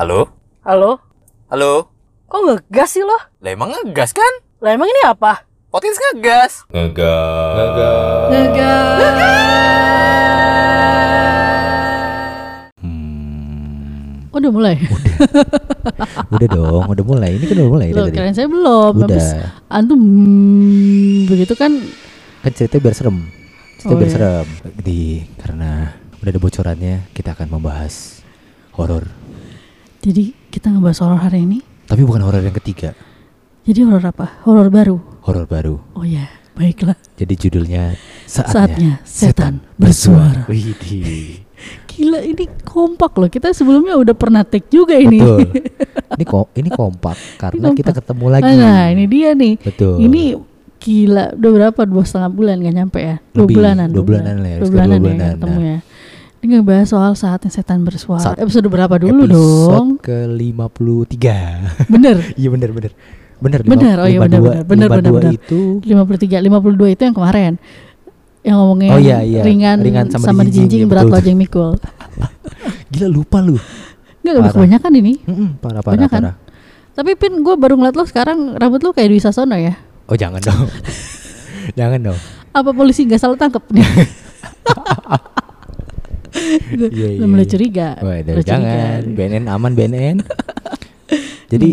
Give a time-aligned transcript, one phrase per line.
[0.00, 0.32] Halo?
[0.64, 0.96] Halo?
[1.52, 1.92] Halo?
[2.24, 3.20] Kok ngegas sih lo?
[3.44, 4.32] Lah emang ngegas kan?
[4.64, 5.44] Lah emang ini apa?
[5.68, 6.64] Potis ngegas.
[6.72, 8.32] Ngegas.
[12.80, 14.80] Hmm, Udah mulai?
[16.32, 17.36] udah dong, udah mulai.
[17.36, 19.04] Ini kan udah mulai Loh, kirain saya belum.
[19.04, 19.04] Udah.
[19.04, 19.28] Habis
[19.68, 21.76] antum hmm, begitu kan
[22.40, 23.28] Kan ceritanya biar serem.
[23.76, 24.14] Cerita Oh, biar iya.
[24.16, 24.46] serem.
[24.80, 25.00] Di
[25.36, 25.92] karena
[26.24, 28.24] udah ada bocorannya, kita akan membahas
[28.72, 29.04] horor.
[30.00, 31.58] Jadi kita ngebahas horor hari ini.
[31.84, 32.96] Tapi bukan horor yang ketiga,
[33.60, 34.40] Jadi horor apa?
[34.48, 34.96] Horor baru.
[35.20, 35.76] horor baru.
[35.92, 36.24] Oh ya,
[36.56, 36.96] baiklah.
[37.20, 37.92] Jadi judulnya
[38.24, 40.48] saatnya, Saatnya setan bersuara.
[40.48, 41.44] Widih.
[41.84, 43.28] Gila ini kompak loh.
[43.28, 45.20] Kita sebelumnya udah pernah take juga ini.
[45.20, 45.44] Betul.
[46.10, 47.78] Ini kok ini kompak karena kompak.
[47.80, 48.50] kita ketemu lagi.
[48.50, 49.54] Nah, ini dia nih.
[49.62, 49.94] Betul.
[50.04, 50.22] Ini
[50.80, 54.48] gila udah berapa dua setengah bulan gak nyampe ya dua Lebih, bulanan dua bulanan lah
[54.48, 55.89] ya, dua bulanan, dua ya bulanan, ketemu ya ini
[56.52, 59.34] ngebahas soal saatnya setan bersuara Saat- episode berapa dulu Episode
[59.68, 61.86] dong ke 53.
[61.88, 62.92] bener Iya bener bener.
[63.40, 63.60] Bener.
[63.62, 65.32] Bener, oh iya, bener, bener, bener, bener, bener.
[65.32, 67.52] itu 53 52 itu yang kemarin
[68.40, 69.40] yang ngomongin Oh, iya, iya.
[69.40, 71.16] ringan, Ringan sama sama, dijinjing, berat betul.
[71.16, 71.70] lojeng mikul
[72.92, 73.56] gila lupa lu.
[74.20, 74.52] Enggak Parah.
[74.52, 76.22] kebanyakan ini Mm-mm, parah parah Banyak kan?
[76.22, 76.34] parah.
[76.92, 79.72] tapi pin gue baru ngeliat lo sekarang rambut lo kayak Dwi Sasono ya
[80.04, 80.68] Oh jangan dong.
[81.78, 82.18] jangan dong.
[82.50, 83.86] apa polisi nggak salah tangkep nih
[86.70, 88.50] Iya, udah mulai curiga Waduh, udah curiga.
[88.50, 89.00] jangan.
[89.10, 90.16] BNN aman BNN.
[91.50, 91.68] Jadi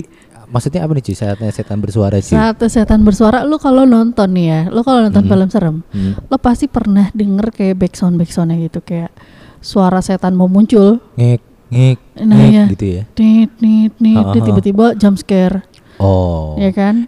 [0.47, 1.13] maksudnya apa nih cuy?
[1.13, 2.31] Saatnya setan bersuara cuy.
[2.31, 5.29] saat setan bersuara lu kalau nonton nih ya lu kalau nonton Hmm.
[5.29, 6.13] film serem Hmm.
[6.23, 9.11] lo pasti pernah denger kayak backsound backsoundnya gitu kayak
[9.59, 12.63] suara setan mau muncul Ngek ngek Nah, ngek iya.
[12.69, 13.01] gitu ya.
[13.13, 16.55] nit nit nit tiba-tiba jump scare Oh.
[16.55, 17.05] ya kan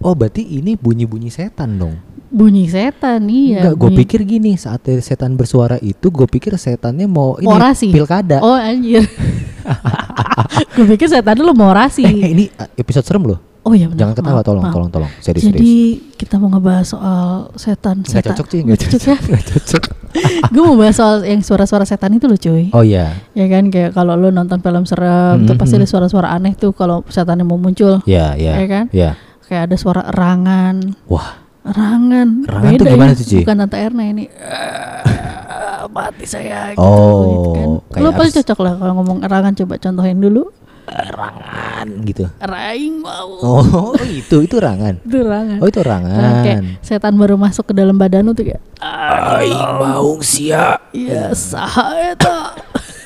[0.00, 1.94] Oh berarti ini bunyi-bunyi setan dong?
[2.28, 7.36] Bunyi setan iya Enggak, gue pikir gini saat setan bersuara itu gue pikir setannya mau
[7.36, 7.88] ini Orasi.
[7.88, 8.38] pilkada.
[8.38, 9.02] oh anjir
[10.74, 13.38] gue pikir setan lu mau orasi Eh, ini episode serem loh.
[13.62, 14.74] oh iya benar Jangan ketawa maaf, tolong maaf.
[14.74, 15.10] tolong tolong.
[15.18, 16.16] Serius jadi serius.
[16.16, 19.00] kita mau ngebahas soal setan Nggak setan cocok sih, nggak cocok.
[19.02, 19.82] ya Nggak cocok.
[20.52, 23.12] gue mau bahas soal yang suara-suara setan itu loh cuy Oh iya.
[23.32, 25.60] ya kan kayak kalau lu nonton film serem tuh Mhm.
[25.60, 28.56] pasti ada suara-suara aneh tuh kalau setannya mau muncul Ya, ya.
[28.56, 28.84] Ya kan?
[28.90, 29.10] Ya.
[29.44, 32.28] kayak ada suara erangan Wah, Erangan
[32.74, 33.36] tuh beda gimana ya tuh, Ci?
[33.42, 38.72] bukan tante Erna ini Eh, mati saya gitu, Oh, gitu kan lu pasti cocok lah
[38.76, 40.48] kalau ngomong erangan coba contohin dulu
[40.88, 42.24] rangan gitu.
[42.38, 44.96] raing mau Oh, itu itu rangan.
[45.06, 46.40] itu erangan Oh, itu rangan.
[46.42, 50.80] kayak setan baru masuk ke dalam badan lu tuh kayak Aing maung sia.
[50.90, 52.56] ya saha eta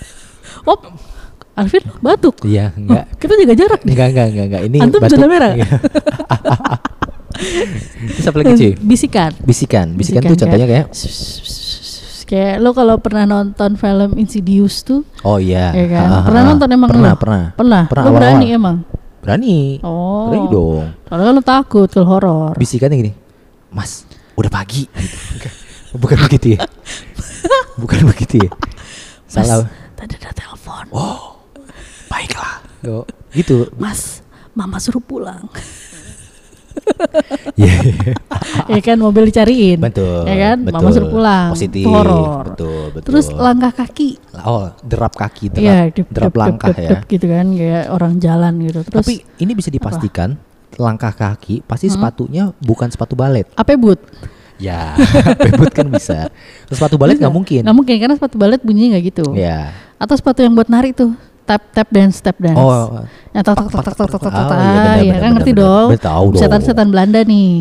[0.65, 0.95] op
[1.53, 3.13] Alvin batuk Iya, enggak.
[3.19, 4.63] kita jaga jarak nih Enggak, enggak, enggak, enggak.
[4.65, 5.19] Ini Antum batuk.
[5.27, 5.53] merah?
[7.35, 7.65] Iya.
[8.13, 8.73] Terus apa lagi, cuy?
[8.91, 9.87] bisikan Bisikan.
[9.93, 10.87] Bisikan tuh contohnya kayak
[12.25, 15.69] kayak lo kalau pernah nonton film Insidious tuh Oh iya.
[15.71, 16.49] ya kan Ha, ha, pernah ha.
[16.49, 17.21] nonton emang Pernah, lo?
[17.21, 17.43] pernah.
[17.53, 18.57] pernah Pernah lo berani awal-awal.
[18.57, 18.77] emang
[19.21, 19.61] Berani.
[19.81, 20.87] oh Berani dong.
[21.05, 23.13] kan lo takut ke horor Bisikannya gini.
[23.69, 24.05] Mas,
[24.35, 25.17] udah pagi gitu.
[25.95, 26.65] Bukan begitu ya.
[27.81, 28.51] Bukan begitu ya.
[29.29, 29.69] Mas, Salah.
[29.93, 31.37] tadi ada telepon Oh.
[32.09, 32.61] Baiklah.
[32.81, 33.69] Yo, gitu.
[33.77, 34.21] Mas
[34.53, 35.49] mama suruh pulang
[37.55, 37.77] Iya.
[38.69, 40.25] ya kan mobil dicariin betul.
[40.25, 40.75] ya kan betul.
[40.75, 41.85] mama suruh pulang Positif.
[41.85, 43.09] Horor Betul, betul.
[43.09, 46.91] terus langkah kaki Oh, derap kaki, derap, Iya, dep, derap dep, langkah dep, ya.
[46.91, 50.35] dep, gitu kan kayak orang jalan gitu terus Tapi ini bisa dipastikan
[50.75, 53.45] langkah kaki pasti sepatunya bukan sepatu balet.
[53.53, 54.01] apa but
[54.57, 54.95] Ya,
[55.43, 56.31] bebut kan bisa.
[56.65, 57.61] Terus sepatu balet nggak mungkin.
[57.61, 59.75] nggak mungkin karena sepatu balet bunyinya nggak gitu Ya.
[59.99, 61.11] atau sepatu yang buat narik tuh
[61.43, 64.45] tap tap dance tap dance Oh, yang tok tok tok tok tok tok tok Oh,
[64.45, 65.63] tok iya, benar, Ah, ya benar, kan benar, ngerti benar.
[65.63, 67.53] dong Benar, setan-setan Belanda nih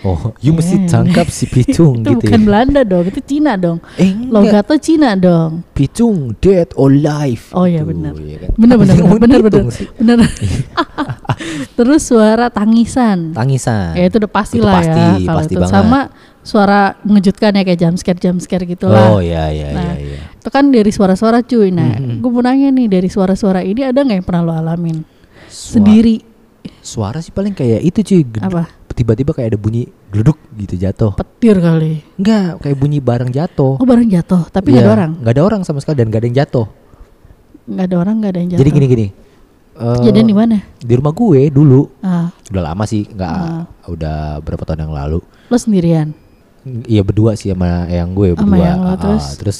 [0.00, 0.88] oh, you mesti Eh.
[0.88, 2.20] tangkap si picung itu gitu.
[2.22, 2.46] bukan ya.
[2.46, 7.52] Belanda dong itu Cina dong Eh, logato Cina dong Picung dead or alive.
[7.52, 8.12] Oh, iya, Gitu, benar.
[8.16, 8.50] ya kan?
[8.56, 9.86] ngomong bener pitung bener sih?
[9.94, 10.18] bener
[11.76, 13.92] terus suara tangisan Tangisan.
[13.94, 15.72] ya itu udah pasti Itu lah pasti, ya pasti itu banget.
[15.74, 16.00] sama
[16.40, 19.94] suara mengejutkan ya kayak jump scare jump scare gitu lah Oh iya iya Nah, iya
[19.98, 20.09] iya.
[20.40, 22.18] Itu kan dari suara-suara cuy nah Mhm.
[22.18, 25.04] gue mau nanya nih dari suara-suara ini ada nggak yang pernah lo alamin
[25.46, 26.16] Suara- sendiri
[26.82, 28.22] Suara sih paling kayak itu cuy.
[28.22, 28.40] geduk.
[28.42, 31.12] apa Tiba-tiba kayak ada bunyi duduk gitu jatuh.
[31.14, 33.76] petir kali Enggak, kayak bunyi barang jatuh.
[33.76, 36.18] oh barang jatuh tapi nggak Iya, ada orang Nggak ada orang sama sekali dan nggak
[36.18, 36.66] ada yang jatuh.
[37.66, 39.06] nggak ada orang nggak ada yang jatuh Jadi gini gini.
[39.72, 41.80] Kejadian di mana Di rumah gue dulu.
[42.00, 43.64] ah Udah lama sih, nggak Ah.
[43.86, 45.20] udah berapa tahun yang lalu.
[45.46, 46.12] lo sendirian
[46.84, 48.60] Iya berdua sih sama yang gue Sama berdua.
[48.62, 49.24] yang lo, Ah, terus?
[49.36, 49.58] terus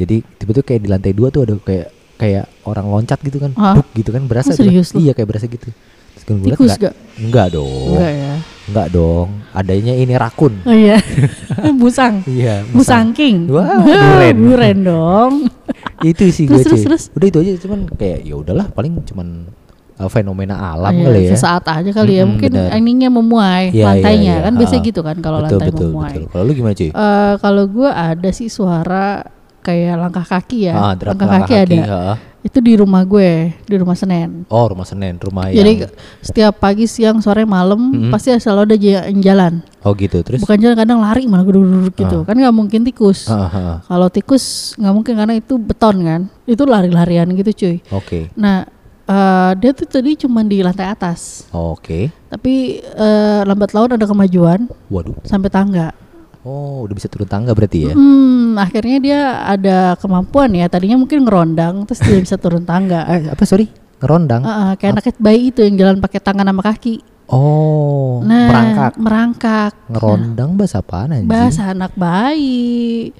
[0.00, 3.72] jadi tiba-tiba kayak di lantai dua tuh ada kayak kayak orang loncat gitu kan, Ah.
[3.74, 4.50] duk gitu kan berasa.
[4.50, 4.60] Oh, tuh.
[4.62, 4.92] serius?
[4.92, 5.68] Iya kayak berasa gitu.
[6.10, 8.32] Terus kan gue tikus enggak, gak enggak dong, enggak ya
[8.66, 9.28] enggak dong.
[9.50, 10.54] Adanya ini rakun.
[10.62, 10.96] oh iya
[11.80, 12.62] musang Iya.
[12.70, 14.36] musang king Wah, duren.
[14.36, 15.32] duren dong
[16.06, 17.02] itu sih gue terus, terus?
[17.10, 19.48] Udah itu aja cuman kayak ya udahlah paling cuman
[19.96, 21.30] uh, fenomena alam Iya, kali ya.
[21.32, 22.22] Sesaat aja kali ya.
[22.22, 22.70] Mm-mm, Mungkin bener.
[22.74, 24.44] ininya memuai iya, lantainya iya.
[24.44, 24.90] kan biasanya Ha-ha.
[24.92, 26.08] gitu kan kalau lantai betul, memuai.
[26.10, 26.24] betul.
[26.28, 26.88] Kalau lu gimana cuy?
[26.88, 29.06] Eh, kalau gue ada sih suara
[29.60, 30.74] kayak langkah kaki ya.
[30.76, 31.80] Ah, langkah, langkah kaki, ada.
[31.86, 32.14] ha.
[32.40, 34.48] Itu di rumah gue, di rumah Senen.
[34.48, 35.92] Oh, rumah Senen, rumah Jadi yang
[36.24, 38.08] setiap pagi, siang, sore, malam Mm-mm.
[38.08, 38.76] pasti selalu ada
[39.12, 39.60] jalan.
[39.84, 40.24] Oh gitu.
[40.24, 42.24] Terus Bukan jalan kadang lari malah duduk gitu.
[42.24, 43.28] Kan nggak mungkin tikus.
[43.28, 43.76] Ah, ah, ah.
[43.84, 46.20] Kalau tikus nggak mungkin karena itu beton kan.
[46.48, 47.76] Itu lari-larian gitu cuy.
[47.92, 48.32] Oke.
[48.40, 48.64] Nah
[49.04, 51.44] eh, dia tuh tadi cuma di lantai atas.
[51.52, 52.08] Oke.
[52.32, 55.20] Tapi eh, lambat laun ada kemajuan Waduh.
[55.28, 55.92] sampai tangga.
[56.40, 57.92] Oh, udah bisa turun tangga berarti ya?
[57.92, 60.72] Hmm, akhirnya dia ada kemampuan ya.
[60.72, 63.04] Tadinya mungkin ngerondang, terus dia bisa turun tangga.
[63.12, 63.68] Eh, apa sorry?
[64.00, 64.40] Ngerondang.
[64.48, 67.04] Heeh, kayak anak bayi itu yang jalan pakai tangan sama kaki.
[67.30, 68.92] Oh, Nah, merangkak.
[68.96, 69.72] merangkak.
[69.92, 71.28] Ngerondang bahasa apaan anjing?
[71.30, 73.12] Bahasa anak bayi.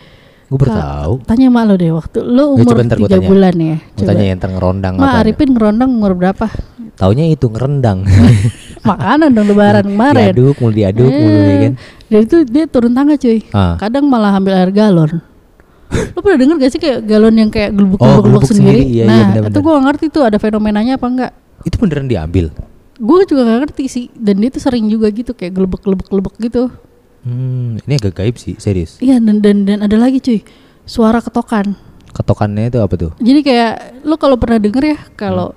[0.50, 1.12] Gue baru Ka- tahu.
[1.30, 3.76] Tanya mak lo deh waktu lu Ya, umur coba tiga bulan ya.
[3.78, 5.18] Mau tanya yang ngerondang Mak apa?
[5.22, 6.46] Arifin ngerondang umur berapa?
[6.98, 8.02] Taunya itu ngerendang.
[8.80, 10.32] Makanan dong lebaran kemarin.
[10.32, 11.72] diaduk, mulu diaduk, mulu ya kan.
[12.08, 13.44] Dan itu dia turun tangga cuy.
[13.52, 13.76] Ah.
[13.76, 15.20] Kadang malah ambil air galon.
[15.90, 18.80] Lo pernah denger gak sih kayak galon yang kayak Oh, gelubuk-gelubuk gelubuk sendiri?
[18.86, 19.50] sendiri, iya, iya, nah, benar-benar.
[19.50, 21.32] itu gue gak ngerti tuh ada fenomenanya apa enggak.
[21.66, 22.46] Itu beneran diambil.
[22.96, 24.04] Gue juga gak ngerti sih.
[24.14, 26.70] Dan dia tuh sering juga gitu kayak gelubuk-gelubuk-gelubuk gitu.
[27.20, 28.96] Hmm, ini agak gaib sih, serius.
[29.02, 30.40] Iya dan dan dan ada lagi cuy.
[30.88, 31.76] Suara ketokan.
[32.10, 33.12] Ketokannya itu apa tuh?
[33.20, 35.52] Jadi kayak lo kalau pernah denger ya kalau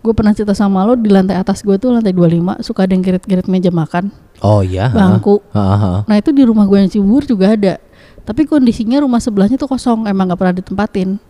[0.00, 3.02] gue pernah cerita sama lo di lantai atas gue tuh lantai 25 suka ada yang
[3.02, 4.08] girit-girit meja makan,
[4.38, 4.88] Oh iya.
[4.88, 5.44] bangku.
[5.50, 5.92] Ha, ha, ha.
[6.04, 7.76] Nah itu di rumah gue yang Cibubur juga ada.
[8.20, 11.20] Tapi kondisinya rumah sebelahnya tuh kosong, emang gak pernah ditempatin.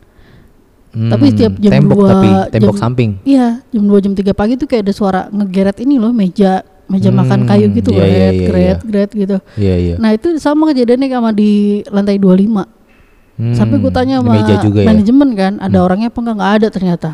[0.90, 3.10] Tapi Hmm, setiap jam tembok 2 tapi tembok jam- samping.
[3.22, 7.14] Iya, jam 2 jam 3 pagi tuh kayak ada suara ngegeret ini loh meja meja
[7.14, 8.74] Hmm, makan kayu gitu iya, iya, geret iya, geret iya.
[8.84, 9.36] geret gitu.
[9.56, 9.94] Iya iya.
[9.96, 11.50] Nah itu sama kejadiannya sama di
[11.86, 12.66] lantai 25
[13.54, 14.84] Sampai gue Hmm, tanya sama ya.
[14.84, 16.36] manajemen kan, ada orangnya apa enggak?
[16.36, 17.10] Nggak ada ternyata.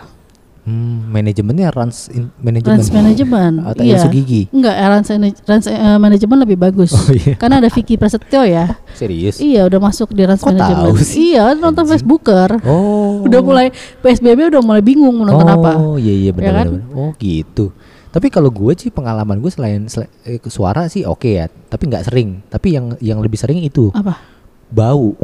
[0.67, 2.75] Hmm, manajemennya runs in, manajemen.
[2.83, 3.53] Rans manajemen.
[3.63, 4.03] Atau iya.
[4.11, 4.51] Gigi.
[4.51, 5.09] Enggak, Rans,
[5.47, 6.91] Rans eh, manajemen lebih bagus.
[6.91, 7.39] Oh, iya.
[7.39, 8.75] Karena ada Vicky Prasetyo ya.
[8.99, 9.39] Serius?
[9.39, 10.91] Iya, udah masuk di Kok manajemen.
[10.91, 11.39] tahu sih?
[11.39, 12.59] Iya, nonton Facebooker.
[12.67, 13.23] Oh.
[13.23, 13.71] Udah mulai
[14.03, 15.71] PSBB udah mulai bingung mau nonton oh, apa.
[16.03, 16.67] iya iya benar Ya kan?
[16.67, 16.99] benar, benar.
[16.99, 17.65] Oh gitu.
[18.11, 22.11] Tapi kalau gue sih pengalaman gue selain, sela- eh, suara sih oke ya, tapi nggak
[22.11, 22.43] sering.
[22.51, 24.19] Tapi yang yang lebih sering itu Apa?
[24.67, 25.15] bau.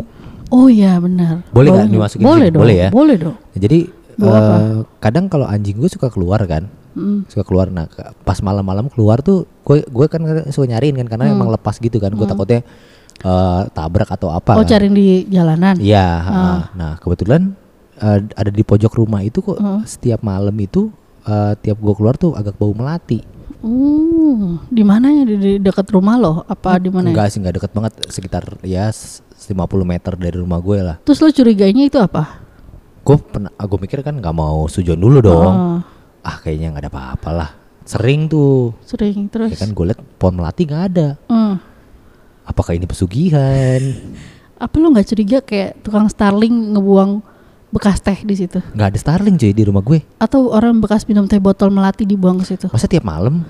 [0.53, 1.41] Oh iya benar.
[1.49, 2.53] Boleh nggak dimasukin Boleh sini?
[2.53, 2.61] dong.
[2.62, 2.88] Boleh ya?
[2.93, 3.37] Boleh dong.
[3.56, 3.79] Jadi
[4.25, 7.25] Eh, kadang kalau anjing gue suka keluar kan, Mm.
[7.27, 7.67] suka keluar.
[7.67, 7.89] Nah
[8.23, 12.11] pas malam-malam keluar tuh, gue gue kan suka nyariin kan karena emang lepas gitu kan.
[12.11, 12.61] Gue takutnya
[13.19, 14.55] eh, tabrak atau apa.
[14.55, 14.71] Oh kan.
[14.71, 15.77] cari di jalanan.
[15.77, 16.07] Iya.
[16.21, 16.61] heeh.
[16.75, 17.55] Nah kebetulan
[17.97, 19.83] eh, ada di pojok rumah itu kok Hmm.
[19.85, 20.91] setiap malam itu
[21.23, 23.23] eh, tiap gue keluar tuh agak bau melati.
[23.63, 26.43] Uh, di mananya di, di dekat rumah lo?
[26.45, 27.07] Apa di mana?
[27.07, 29.55] Enggak sih nggak deket banget sekitar ya s- 50
[29.85, 30.97] meter dari rumah gue lah.
[31.01, 32.42] Terus lo curiganya itu apa?
[33.02, 35.54] Gue pernah, gue mikir kan nggak mau sujon dulu dong.
[35.54, 35.78] Oh,
[36.22, 37.50] Ah kayaknya nggak ada apa-apa lah.
[37.82, 39.50] Sering tuh, sering terus.
[39.50, 41.08] ya kan gue liat pohon melati nggak ada.
[41.26, 41.58] Hmm.
[42.46, 43.82] Apakah ini pesugihan?
[44.54, 47.19] Apa lo nggak curiga kayak tukang Starling ngebuang
[47.75, 48.62] bekas teh di situ?
[48.70, 49.99] Nggak ada starling cuy di rumah gue.
[50.22, 52.70] Atau orang bekas minum teh botol melati dibuang ke situ?
[52.70, 53.43] Masa tiap malam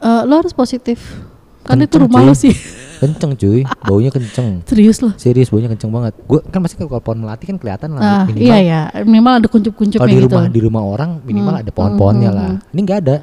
[0.00, 1.28] Eh, lo harus positif.
[1.62, 2.28] Kan itu rumah cuy.
[2.28, 2.54] lo sih.
[3.00, 4.60] kenceng cuy, baunya kenceng.
[4.64, 5.16] Serius lo.
[5.16, 6.12] Serius baunya kenceng banget.
[6.22, 8.44] Gue kan pasti kalau pohon melati kan kelihatan lah Nah, minimal.
[8.44, 10.28] iya ya, minimal ada kuncup-kuncupnya Kalau di gitu.
[10.28, 12.48] rumah di rumah orang minimal Hmm, ada pohon-pohonnya hmm, lah.
[12.54, 13.16] hmm, Ini nggak ada.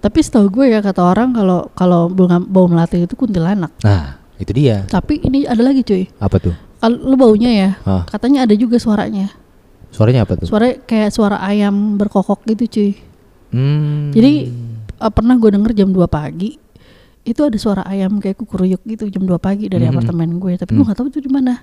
[0.00, 3.68] Tapi setahu gue ya kata orang kalau kalau bunga bau melati itu kuntilanak.
[3.80, 4.88] Nah itu dia.
[4.88, 6.08] Tapi ini ada lagi cuy.
[6.16, 6.56] Apa tuh?
[6.80, 8.08] Kalau lo baunya ya, Hah?
[8.08, 9.28] katanya ada juga suaranya.
[9.92, 10.48] Suaranya apa tuh?
[10.48, 12.90] Suara kayak suara ayam berkokok gitu cuy.
[13.52, 14.08] Hmm.
[14.08, 14.48] Jadi
[14.96, 16.56] eh, pernah gue denger jam 2 pagi
[17.30, 19.92] itu ada suara ayam kayak kukuruyuk gitu jam 2 pagi dari Mhm.
[19.92, 20.52] apartemen gue.
[20.56, 21.62] Tapi gue nggak tahu itu di mana.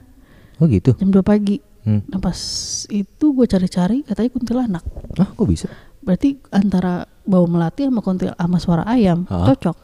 [0.58, 0.96] Oh gitu.
[0.96, 1.60] Jam 2 pagi.
[1.84, 2.04] Hmm.
[2.08, 2.40] Nah pas
[2.88, 4.84] itu gue cari-cari katanya kuntilanak.
[5.16, 5.68] Ah kok bisa?
[6.00, 9.44] Berarti antara bau melati sama kuntil sama suara ayam Hah?
[9.46, 9.78] cocok.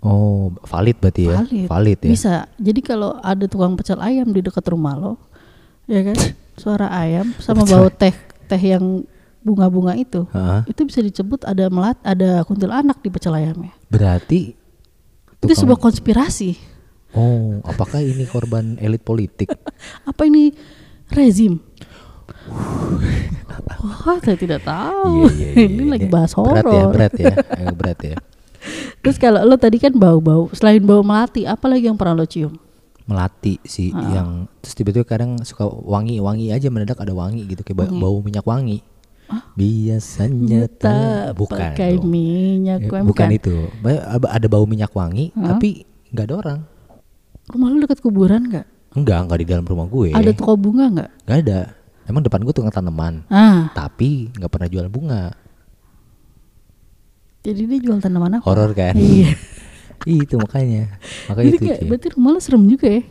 [0.00, 1.36] Oh valid berarti ya?
[1.66, 1.98] Valid.
[2.00, 2.08] ya.
[2.08, 2.34] Bisa.
[2.56, 5.20] Jadi kalau ada tukang pecel ayam di dekat rumah lo,
[5.84, 6.16] ya kan?
[6.56, 8.12] Suara ayam sama bau teh
[8.44, 9.04] teh yang
[9.40, 10.28] bunga-bunga itu,
[10.66, 13.72] itu bisa disebut ada melat ada kuntilanak di pecel ayamnya.
[13.88, 14.52] Berarti
[15.40, 16.56] Itu sebuah konspirasi.
[17.10, 19.50] Oh, apakah ini korban elit politik?
[20.10, 20.54] Apa ini
[21.10, 21.58] rezim?
[23.80, 25.26] Wah, saya tidak tahu.
[25.26, 25.92] Iya, iya, iya, ini iya.
[25.96, 26.92] lagi bahas Berat ya, horor.
[26.94, 28.16] berat ya, Eh, berat ya.
[29.00, 32.52] Terus kalau lo tadi kan bau-bau, selain bau melati, apa lagi yang pernah lo cium?
[33.08, 37.90] Melati sih yang terus tiba-tiba kadang suka wangi-wangi aja mendadak ada wangi gitu kayak ba-
[37.90, 38.86] bau minyak wangi.
[39.54, 43.56] Biasanya tak bukan pakai minyak Ya, wangi, bukan itu.
[44.26, 46.60] Ada bau minyak wangi tapi nggak ada orang.
[47.46, 48.66] Rumah lo dekat kuburan nggak?
[48.90, 50.10] Enggak, enggak di dalam rumah gue.
[50.10, 51.10] Ada toko bunga nggak?
[51.26, 51.60] Nggak ada.
[52.06, 55.30] Emang depan gue tukang tanaman, Ah, tapi nggak pernah jual bunga.
[57.40, 58.44] jadi dia jual tanaman apa?
[58.44, 58.92] Horor kan?
[58.98, 59.32] Iya.
[60.08, 60.92] itu makanya.
[61.28, 61.64] Makanya Jadi itu.
[61.70, 63.02] kayak berarti rumah lo serem juga ya.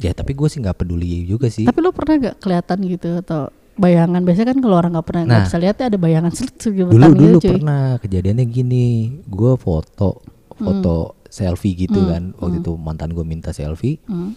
[0.00, 1.64] Ya tapi gue sih nggak peduli juga sih.
[1.64, 4.20] Tapi lo pernah gak kelihatan gitu atau bayangan?
[4.20, 5.46] Biasanya kan kalau orang nggak pernah nggak Nah.
[5.46, 7.52] bisa lihat ya ada bayangan dulu segemetan dulu gitu cuy.
[7.56, 8.86] pernah kejadiannya gini.
[9.24, 12.08] Gue foto foto selfie gitu Hmm.
[12.08, 12.22] kan.
[12.36, 13.98] Waktu itu mantan gue minta selfie.
[14.04, 14.32] Hmm.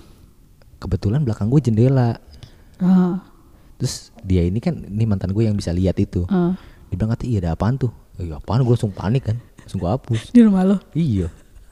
[0.78, 2.18] Kebetulan belakang gue jendela.
[2.78, 3.22] Ah,
[3.78, 6.26] Terus dia ini kan ini mantan gue yang bisa lihat itu.
[6.28, 6.58] ah.
[6.88, 7.90] Dia bilang kata iya ada apaan tuh?
[8.16, 9.38] Iya apaan gue langsung panik kan.
[9.60, 10.32] Langsung gue hapus.
[10.32, 10.78] Di rumah lo.
[10.92, 11.30] Iya.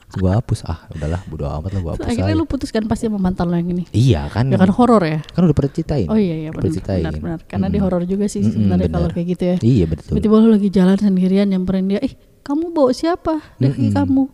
[0.08, 0.62] Gue hapus.
[0.62, 2.38] Ah udahlah bodo amat lah gue hapus akhirnya aja.
[2.38, 3.84] lo putuskan pasti sama mantan lo yang ini.
[3.90, 4.46] Iya kan.
[4.46, 5.18] Ya kan horor ya.
[5.26, 6.06] Kan udah pernah ceritain.
[6.06, 7.02] Oh iya iya benar pernah ceritain.
[7.02, 7.40] benar, benar.
[7.44, 7.76] Karena Mm.
[7.80, 9.16] horor juga sih sebenarnya kalau benar.
[9.18, 9.56] kayak gitu ya.
[9.58, 10.06] Iya betul.
[10.08, 14.24] Tiba-tiba lo lagi jalan sendirian nyamperin dia, "Eh, kamu bawa siapa?" Dia kaki kamu.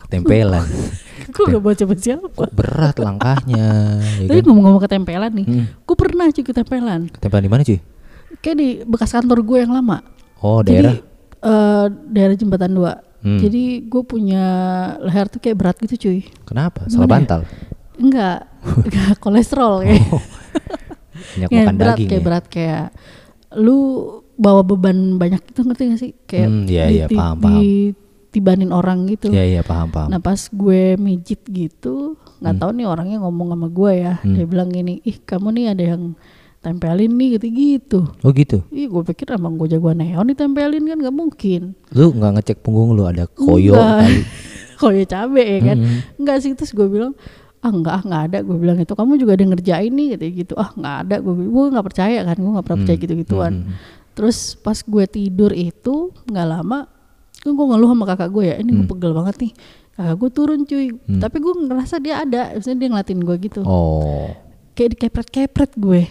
[0.00, 0.66] Ketempelan.
[1.30, 2.26] Gue gak bawa siapa siapa.
[2.26, 3.66] Kok berat langkahnya.
[4.18, 4.46] ya Tapi kan?
[4.48, 5.64] ngomong-ngomong ketempelan nih, Hmm.
[5.78, 7.00] gue pernah cuy ketempelan.
[7.08, 7.78] Ketempelan di mana cuy?
[8.40, 10.00] Kayak di bekas kantor gue yang lama.
[10.40, 10.96] Oh daerah.
[10.96, 11.06] Jadi
[11.40, 13.36] eh, daerah jembatan 2 Hmm.
[13.38, 14.44] Jadi gue punya
[14.98, 16.20] leher tuh kayak berat gitu cuy.
[16.42, 16.84] Kenapa?
[16.84, 17.12] Salah Gimana ya?
[17.14, 17.40] bantal.
[17.94, 18.38] Enggak,
[18.84, 20.04] enggak kolesterol kayak.
[21.20, 22.26] Banyak Kayak makan berat daging kayak ya.
[22.26, 22.84] berat kayak
[23.52, 23.78] lu
[24.34, 26.12] bawa beban banyak itu ngerti gak sih?
[26.24, 27.60] Kayak Hmm, iya, iya, diti- paham, paham.
[27.60, 29.28] ditibanin orang gitu.
[29.28, 30.08] Iya iya paham paham.
[30.08, 34.14] Nah pas gue mijit gitu, nggak tahu nih orangnya ngomong sama gue ya.
[34.18, 34.32] Hmm.
[34.32, 36.02] Dia bilang gini, ih kamu nih ada yang
[36.60, 38.04] tempelin nih gitu-gitu.
[38.20, 38.60] Oh gitu.
[38.68, 41.72] Ih gue pikir emang gue jagoan neon ditempelin kan nggak mungkin.
[41.90, 43.88] Lu nggak ngecek punggung lu ada koyo Enggak.
[43.98, 44.18] kali.
[44.80, 45.76] Koyo cabe ya kan.
[45.76, 45.98] Mm-mm.
[46.16, 47.12] Enggak sih terus gue bilang
[47.60, 50.54] ah enggak ah nggak ada gue bilang itu kamu juga ada ngerjain nih gitu gitu
[50.56, 53.04] ah nggak ada gue gue nggak percaya kan gue nggak pernah percaya Hmm.
[53.04, 53.72] gitu gituan Hmm.
[54.10, 56.88] terus pas gue tidur itu nggak lama
[57.36, 58.90] kan gue ngeluh sama kakak gue ya ini gue Hmm.
[58.90, 59.52] pegel banget nih
[59.92, 61.20] kakak gue turun cuy Hmm.
[61.20, 64.32] tapi gue ngerasa dia ada maksudnya dia ngeliatin gue gitu Oh.
[64.72, 66.08] kayak dikepret-kepret gue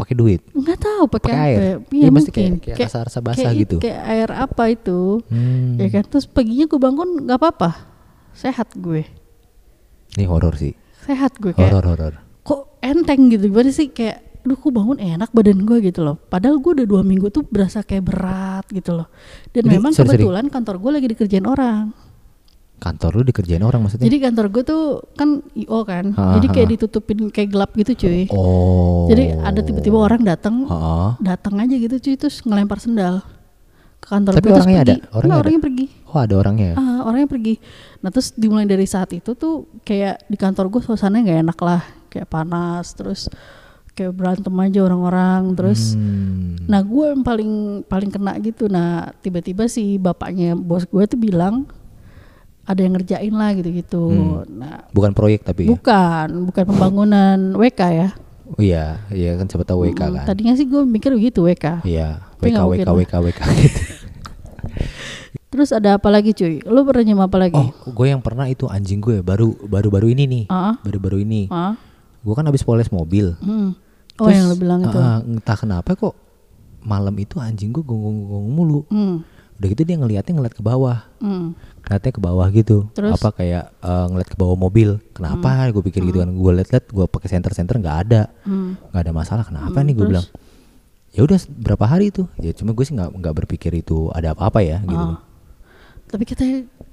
[0.00, 0.40] Pakai duit.
[0.50, 1.58] nggak tahu pakai air?
[1.58, 3.76] ya Iya, Iya, mesti mungkin kayak- kayak rasa-rasa basah kayak- gitu.
[3.78, 5.76] kayak air apa itu Hmm.
[5.76, 7.70] ya kan terus paginya gue bangun nggak apa-apa
[8.32, 9.04] sehat gue
[10.12, 10.72] Ini horor sih.
[11.00, 12.14] sehat gue kayak Horor horor.
[12.40, 16.56] kok enteng gitu gimana sih kayak aduh kok bangun enak badan gue gitu loh padahal
[16.56, 19.12] gue udah dua minggu tuh berasa kayak berat gitu loh
[19.50, 20.16] dan Ini, memang sorry, sorry.
[20.18, 21.92] kebetulan kantor gue lagi dikerjain orang
[22.80, 24.08] Kantor lu dikerjain orang maksudnya?
[24.08, 24.82] jadi kantor gue tuh
[25.12, 26.72] kan io kan Ha, jadi kayak ha.
[26.72, 29.04] ditutupin kayak gelap gitu cuy oh.
[29.06, 30.64] jadi ada tiba-tiba orang datang
[31.20, 33.20] datang aja gitu cuy terus ngelempar sendal
[33.96, 34.88] ke kantor Tapi gue terus orangnya ada?
[34.90, 35.04] pergi.
[35.06, 35.44] Orangnya Nggak, ada?
[35.44, 36.70] orangnya pergi Oh ada orangnya.
[36.74, 37.54] Ah, orangnya pergi.
[38.00, 41.82] Nah terus dimulai dari saat itu tuh kayak di kantor gue suasananya nggak enak lah,
[42.08, 43.30] kayak panas, terus
[43.92, 46.58] kayak berantem aja orang-orang, terus Hmm.
[46.66, 47.50] nah gue yang paling
[47.86, 48.66] paling kena gitu.
[48.66, 51.70] Nah tiba-tiba si bapaknya bos gue tuh bilang
[52.70, 54.02] ada yang ngerjain lah gitu-gitu.
[54.48, 55.66] Nah Bukan proyek tapi.
[55.66, 55.68] ya?
[55.70, 58.08] bukan bukan pembangunan WK ya.
[58.48, 60.24] Oh iya, iya kan siapa tahu WK Mm, kan.
[60.24, 61.82] Tadinya sih gue mikir begitu WK.
[61.82, 63.80] Iya, WK WK mungkin WK WK gitu.
[65.50, 66.62] Terus ada apa lagi cuy?
[66.62, 67.58] Lu pernah nyium apa lagi?
[67.58, 70.44] Oh, gue yang pernah itu anjing gue baru baru baru ini nih.
[70.46, 71.46] Ah, Baru baru ini.
[71.48, 71.74] ah,
[72.20, 73.34] Gue kan habis poles mobil.
[73.36, 73.74] hmm.
[74.16, 74.94] Oh Terus, yang lu bilang itu.
[74.94, 76.12] ah, entah kenapa kok
[76.80, 78.80] malam itu anjing gue gonggong-gonggong mulu.
[78.86, 79.24] Hmm,
[79.60, 81.04] Udah gitu dia ngeliatnya ngeliat ke bawah.
[81.20, 81.52] hmm.
[81.84, 82.88] Ngeliatnya ke bawah gitu.
[82.90, 83.12] Terus?
[83.12, 84.96] Apa kayak eh, ngeliat ke bawah mobil.
[85.12, 85.68] Kenapa?
[85.68, 86.32] Gue pikir gitu kan.
[86.32, 88.32] Gue liat-liat gue pakai senter-senter nggak ada.
[88.42, 88.80] Hmm.
[88.88, 89.44] nggak ada masalah.
[89.44, 90.26] Kenapa Hmm, nih gue bilang?
[91.10, 92.24] Ya udah berapa hari itu?
[92.38, 94.96] Ya cuma gue sih nggak nggak berpikir itu ada apa-apa ya gitu.
[95.12, 95.20] Ah.
[96.06, 96.42] Tapi kita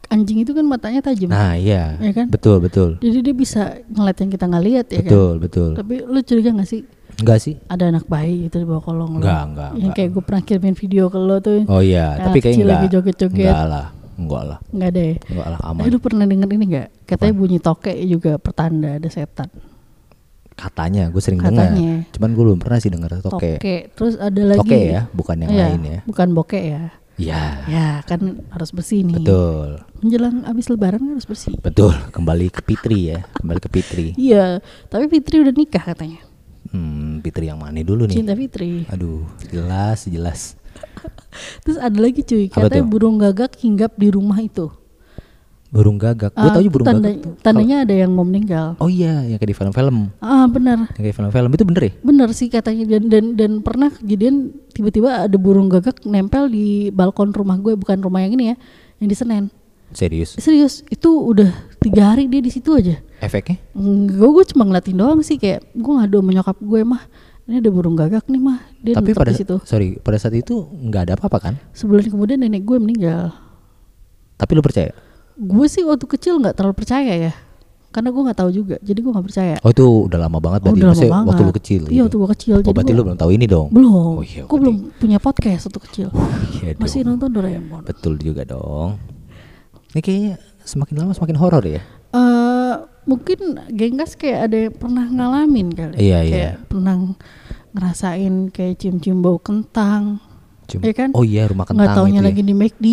[0.10, 1.28] anjing itu kan matanya tajam.
[1.28, 2.28] Nah iya, Ya kan?
[2.28, 5.42] betul betul, Jadi dia bisa ngeliat yang kita nggak lihat ya betul kan.
[5.42, 5.70] betul.
[5.74, 6.82] Tapi lu curiga gak sih
[7.18, 7.56] Enggak sih?
[7.66, 9.18] ada anak bayi gitu di bawah kolong?
[9.18, 9.70] Enggak enggak.
[9.70, 9.96] Yang enggak.
[9.96, 11.62] kayak gue pernah kirimin video ke lo tuh.
[11.66, 12.72] Oh iya, tapi kecil enggak.
[12.76, 13.48] lagi joget-joget.
[13.48, 15.16] Enggak lah, enggak lah, Nggak ada ya.
[15.26, 15.80] enggak lah aman.
[15.80, 16.88] Tapi lu pernah denger ini gak?
[17.06, 19.50] Katanya bunyi toke juga pertanda ada setan.
[20.54, 21.70] Katanya, gue sering dengar.
[21.70, 22.10] Katanya.
[22.12, 23.58] Cuman gue belum pernah sih dengar toke.
[23.58, 23.76] Toke.
[23.92, 24.58] Terus ada lagi.
[24.60, 26.00] Toke ya, bukan yang Iya, lain ya.
[26.04, 26.84] Bukan bokeh ya.
[27.18, 29.18] Iya, Ya kan harus bersih nih.
[29.18, 31.58] betul, Menjelang abis lebaran kan harus bersih.
[31.58, 31.94] betul.
[32.10, 34.08] Kembali ke Fitri ya, kembali ke Fitri.
[34.14, 36.22] Iya, tapi Fitri udah nikah katanya.
[36.68, 38.16] Hmm, Fitri yang mana dulu nih?
[38.16, 38.86] Cinta Fitri.
[38.88, 40.56] Aduh, jelas jelas.
[41.64, 42.90] Terus ada lagi cuy, Apa katanya tuh?
[42.90, 44.70] burung gagak hinggap di rumah itu.
[45.68, 46.32] Burung gagak.
[46.32, 47.34] Gue Ah, tau burung tanda- gagak tuh.
[47.42, 48.78] Tandanya ada yang mau meninggal.
[48.78, 49.98] Oh iya, yang kayak di film-film.
[50.18, 51.92] Ah benar, Yang kayak film-film itu bener ya?
[52.02, 54.36] benar sih katanya dan dan dan pernah kejadian
[54.72, 58.56] tiba-tiba ada burung gagak nempel di balkon rumah gue bukan rumah yang ini ya,
[58.98, 59.46] yang di Senen.
[59.90, 60.36] Serius?
[60.36, 61.48] Serius, itu udah
[61.78, 63.00] tiga hari dia di situ aja.
[63.20, 63.58] Efeknya?
[64.08, 67.02] Gue gue cuma ngeliatin doang sih kayak gue ngadu sama nyokap gue mah
[67.44, 69.56] ini ada burung gagak nih mah dia Tapi pada di situ.
[69.64, 71.54] sorry, pada saat itu nggak ada apa-apa kan?
[71.72, 73.32] Sebulan kemudian nenek gue meninggal.
[74.36, 74.92] Tapi lu percaya?
[75.34, 77.34] Gue sih waktu kecil nggak terlalu percaya ya.
[77.88, 80.66] karena gue nggak tahu juga jadi gue nggak percaya Oh itu udah lama banget Oh,
[80.68, 80.78] berarti.
[80.78, 81.48] udah lama Maksudnya waktu banget.
[81.48, 81.82] lu kecil.
[81.82, 82.04] Iya, gitu.
[82.04, 82.52] waktu gua kecil.
[82.52, 83.68] Oh Jadi berarti gua- lu belum tahu ini dong.
[83.72, 84.44] belum Oh iya.
[84.44, 86.08] gue belum punya podcast waktu kecil
[86.54, 87.10] Iya masih dong.
[87.16, 89.02] nonton Doraemon Betul juga dong.
[89.90, 91.82] Ini kayaknya semakin lama semakin horor ya.
[92.12, 92.76] eh
[93.08, 96.30] mungkin genggas kayak ada yang pernah ngalamin kali Iya, iya.
[96.30, 96.96] kayak pernah
[97.72, 100.20] ngerasain kayak cium-cium bau kentang
[100.68, 101.10] Cuma, Iya kan?
[101.16, 102.26] Oh iya rumah kentang nggak taunya ya.
[102.26, 102.86] lagi di McD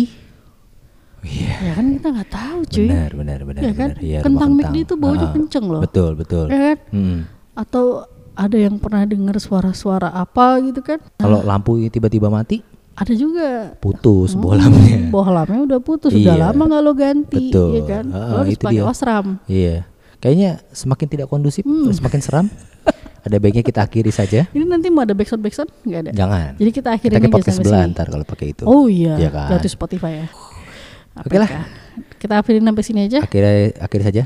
[1.21, 1.53] Iya.
[1.59, 3.61] ya kan kita nggak tahu cuy Benar benar benar.
[3.61, 3.89] Ya kan?
[3.89, 3.97] benar.
[3.99, 5.81] Iya, rumah Kentang McD itu baunya Ah, kenceng loh.
[5.81, 6.45] Betul betul.
[6.47, 7.19] ya kan Hmm.
[7.53, 7.85] atau
[8.33, 12.59] ada yang pernah dengar suara-suara apa gitu kan Kalau lampu tiba-tiba mati,
[12.93, 15.07] ada juga putus Hmm, bolamnya.
[15.09, 16.43] bohlamnya udah putus udah Iya.
[16.45, 17.69] lama nggak lo ganti Betul.
[17.73, 19.83] ya kan Ah, lo harus pakai wasram Iya.
[20.25, 21.93] Kayaknya semakin tidak kondusif, Hmm.
[21.93, 22.47] semakin seram.
[23.21, 24.45] Ada baiknya kita akhiri saja.
[24.51, 26.49] ini nanti mau ada backsound backsound nggak ada Jangan.
[26.55, 28.63] jadi kita kita akhirin ke aja podcast sebelah sini ntar kalau pakai itu.
[28.63, 29.47] oh iya Iya kan?
[29.49, 30.27] gratis Spotify ya
[31.19, 31.49] Oke lah.
[32.15, 34.23] Kita akhirin sampai sini aja Akhirnya akhir saja.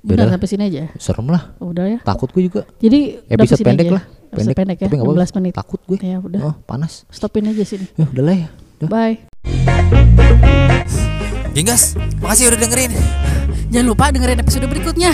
[0.00, 1.52] udah sampai sini aja Serem lah.
[1.58, 2.64] udah ya Takut gue juga.
[2.78, 3.96] jadi Episode pendek aja.
[3.96, 4.04] lah.
[4.30, 5.24] Episode pendek, ya Tapi nggak apa-apa.
[5.24, 5.98] 15 menit Takut gue.
[6.00, 7.04] ya udah Oh panas.
[7.08, 8.48] stopin aja sini Ya udah lah ya.
[8.80, 8.88] Udah.
[8.88, 9.16] bye
[11.58, 12.94] Genggas, makasih udah dengerin.
[13.74, 15.10] jangan lupa dengerin episode berikutnya